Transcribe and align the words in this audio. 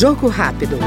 Jogo 0.00 0.28
rápido. 0.28 0.78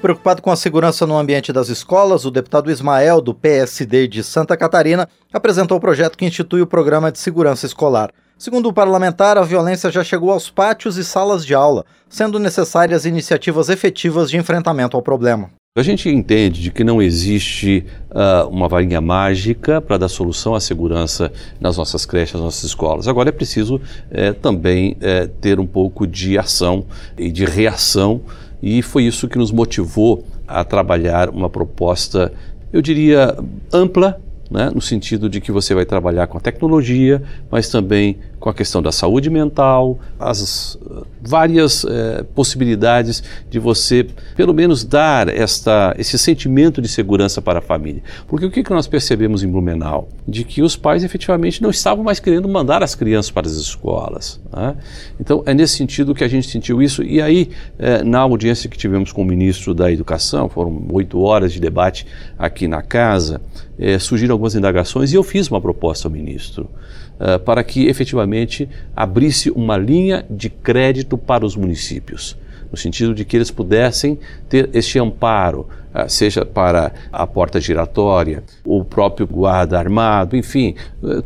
Preocupado 0.00 0.42
com 0.42 0.50
a 0.50 0.56
segurança 0.56 1.06
no 1.06 1.16
ambiente 1.16 1.52
das 1.52 1.68
escolas, 1.68 2.24
o 2.24 2.30
deputado 2.32 2.68
Ismael, 2.68 3.20
do 3.20 3.32
PSD 3.32 4.08
de 4.08 4.24
Santa 4.24 4.56
Catarina, 4.56 5.08
apresentou 5.32 5.78
o 5.78 5.80
projeto 5.80 6.18
que 6.18 6.24
institui 6.24 6.60
o 6.60 6.66
Programa 6.66 7.12
de 7.12 7.20
Segurança 7.20 7.64
Escolar. 7.64 8.10
Segundo 8.36 8.68
o 8.68 8.72
parlamentar, 8.72 9.38
a 9.38 9.42
violência 9.42 9.88
já 9.88 10.02
chegou 10.02 10.32
aos 10.32 10.50
pátios 10.50 10.96
e 10.96 11.04
salas 11.04 11.46
de 11.46 11.54
aula, 11.54 11.84
sendo 12.08 12.40
necessárias 12.40 13.06
iniciativas 13.06 13.68
efetivas 13.68 14.28
de 14.28 14.36
enfrentamento 14.36 14.96
ao 14.96 15.02
problema. 15.04 15.48
A 15.74 15.82
gente 15.82 16.06
entende 16.06 16.60
de 16.60 16.70
que 16.70 16.84
não 16.84 17.00
existe 17.00 17.86
uh, 18.10 18.46
uma 18.46 18.68
varinha 18.68 19.00
mágica 19.00 19.80
para 19.80 19.96
dar 19.96 20.08
solução 20.08 20.54
à 20.54 20.60
segurança 20.60 21.32
nas 21.58 21.78
nossas 21.78 22.04
creches, 22.04 22.34
nas 22.34 22.42
nossas 22.42 22.64
escolas. 22.64 23.08
Agora 23.08 23.30
é 23.30 23.32
preciso 23.32 23.80
eh, 24.10 24.34
também 24.34 24.98
eh, 25.00 25.30
ter 25.40 25.58
um 25.58 25.66
pouco 25.66 26.06
de 26.06 26.36
ação 26.36 26.84
e 27.16 27.32
de 27.32 27.46
reação 27.46 28.20
e 28.62 28.82
foi 28.82 29.04
isso 29.04 29.26
que 29.26 29.38
nos 29.38 29.50
motivou 29.50 30.26
a 30.46 30.62
trabalhar 30.62 31.30
uma 31.30 31.48
proposta, 31.48 32.30
eu 32.70 32.82
diria, 32.82 33.34
ampla, 33.72 34.20
né, 34.50 34.70
no 34.74 34.82
sentido 34.82 35.26
de 35.26 35.40
que 35.40 35.50
você 35.50 35.74
vai 35.74 35.86
trabalhar 35.86 36.26
com 36.26 36.36
a 36.36 36.40
tecnologia, 36.40 37.22
mas 37.50 37.70
também 37.70 38.18
com 38.38 38.50
a 38.50 38.54
questão 38.54 38.82
da 38.82 38.92
saúde 38.92 39.30
mental, 39.30 39.98
as 40.20 40.78
várias 41.22 41.84
uh, 41.84 42.24
possibilidades 42.34 43.22
de 43.48 43.58
você, 43.58 44.06
pelo 44.36 44.52
menos, 44.52 44.84
dar 44.84 45.28
esta, 45.28 45.94
esse 45.98 46.18
sentimento 46.18 46.82
de 46.82 46.88
segurança 46.88 47.40
para 47.40 47.60
a 47.60 47.62
família. 47.62 48.02
Porque 48.26 48.46
o 48.46 48.50
que, 48.50 48.62
que 48.62 48.70
nós 48.70 48.86
percebemos 48.86 49.42
em 49.42 49.48
Blumenau? 49.48 50.08
De 50.26 50.44
que 50.44 50.62
os 50.62 50.76
pais 50.76 51.04
efetivamente 51.04 51.62
não 51.62 51.70
estavam 51.70 52.04
mais 52.04 52.18
querendo 52.18 52.48
mandar 52.48 52.82
as 52.82 52.94
crianças 52.94 53.30
para 53.30 53.46
as 53.46 53.54
escolas. 53.54 54.40
Né? 54.52 54.76
Então, 55.20 55.42
é 55.46 55.54
nesse 55.54 55.76
sentido 55.76 56.14
que 56.14 56.24
a 56.24 56.28
gente 56.28 56.48
sentiu 56.48 56.82
isso. 56.82 57.02
E 57.02 57.20
aí, 57.20 57.50
eh, 57.78 58.02
na 58.02 58.20
audiência 58.20 58.68
que 58.68 58.76
tivemos 58.76 59.12
com 59.12 59.22
o 59.22 59.24
ministro 59.24 59.74
da 59.74 59.90
Educação, 59.90 60.48
foram 60.48 60.84
oito 60.90 61.20
horas 61.20 61.52
de 61.52 61.60
debate 61.60 62.06
aqui 62.38 62.66
na 62.66 62.82
casa, 62.82 63.40
eh, 63.82 63.98
surgiram 63.98 64.34
algumas 64.34 64.54
indagações 64.54 65.12
e 65.12 65.16
eu 65.16 65.24
fiz 65.24 65.50
uma 65.50 65.60
proposta 65.60 66.06
ao 66.06 66.12
ministro. 66.12 66.70
Uh, 67.18 67.38
para 67.38 67.62
que 67.62 67.86
efetivamente 67.86 68.68
abrisse 68.96 69.50
uma 69.50 69.76
linha 69.76 70.24
de 70.30 70.48
crédito 70.48 71.18
para 71.18 71.44
os 71.44 71.54
municípios, 71.54 72.36
no 72.70 72.76
sentido 72.76 73.14
de 73.14 73.24
que 73.24 73.36
eles 73.36 73.50
pudessem 73.50 74.18
ter 74.48 74.70
este 74.72 74.98
amparo, 74.98 75.68
uh, 75.94 76.08
seja 76.08 76.44
para 76.44 76.92
a 77.12 77.26
porta 77.26 77.60
giratória, 77.60 78.42
o 78.64 78.84
próprio 78.84 79.26
guarda 79.26 79.78
armado, 79.78 80.36
enfim, 80.36 80.74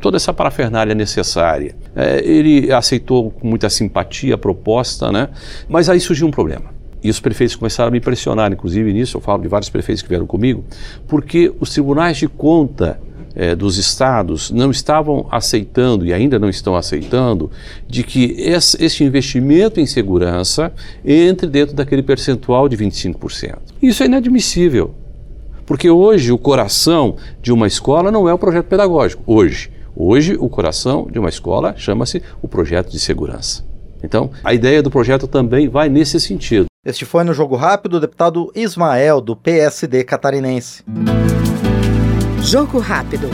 toda 0.00 0.16
essa 0.16 0.34
parafernália 0.34 0.94
necessária. 0.94 1.74
Ele 2.22 2.72
aceitou 2.72 3.30
com 3.30 3.46
muita 3.46 3.70
simpatia 3.70 4.34
a 4.34 4.38
proposta, 4.38 5.12
né? 5.12 5.28
mas 5.68 5.88
aí 5.88 6.00
surgiu 6.00 6.26
um 6.26 6.30
problema. 6.30 6.76
E 7.02 7.10
os 7.10 7.20
prefeitos 7.20 7.56
começaram 7.56 7.88
a 7.88 7.90
me 7.90 8.00
pressionar, 8.00 8.52
inclusive 8.52 8.92
nisso, 8.92 9.16
eu 9.16 9.20
falo 9.20 9.42
de 9.42 9.48
vários 9.48 9.70
prefeitos 9.70 10.02
que 10.02 10.08
vieram 10.08 10.26
comigo, 10.26 10.64
porque 11.06 11.52
os 11.60 11.70
tribunais 11.70 12.16
de 12.16 12.26
conta 12.26 12.98
eh, 13.38 13.54
dos 13.54 13.76
estados 13.76 14.50
não 14.50 14.70
estavam 14.70 15.26
aceitando 15.30 16.06
e 16.06 16.12
ainda 16.12 16.38
não 16.38 16.48
estão 16.48 16.74
aceitando 16.74 17.50
de 17.86 18.02
que 18.02 18.34
esse, 18.38 18.82
este 18.82 19.04
investimento 19.04 19.78
em 19.78 19.84
segurança 19.84 20.72
entre 21.04 21.46
dentro 21.46 21.76
daquele 21.76 22.02
percentual 22.02 22.66
de 22.66 22.78
25%. 22.78 23.58
Isso 23.82 24.02
é 24.02 24.06
inadmissível. 24.06 24.94
Porque 25.66 25.90
hoje 25.90 26.32
o 26.32 26.38
coração 26.38 27.16
de 27.42 27.52
uma 27.52 27.66
escola 27.66 28.10
não 28.10 28.26
é 28.26 28.32
o 28.32 28.38
projeto 28.38 28.66
pedagógico. 28.66 29.22
Hoje. 29.26 29.70
Hoje 29.94 30.36
o 30.38 30.48
coração 30.48 31.06
de 31.10 31.18
uma 31.18 31.28
escola 31.28 31.74
chama-se 31.76 32.22
o 32.40 32.48
projeto 32.48 32.90
de 32.90 32.98
segurança. 32.98 33.64
Então, 34.02 34.30
a 34.44 34.54
ideia 34.54 34.82
do 34.82 34.90
projeto 34.90 35.26
também 35.26 35.68
vai 35.68 35.88
nesse 35.88 36.20
sentido. 36.20 36.66
Este 36.86 37.04
foi 37.04 37.24
no 37.24 37.34
Jogo 37.34 37.56
Rápido 37.56 37.94
o 37.96 38.00
deputado 38.00 38.52
Ismael, 38.54 39.20
do 39.20 39.34
PSD 39.34 40.04
catarinense. 40.04 40.84
Jogo 42.40 42.78
rápido. 42.78 43.28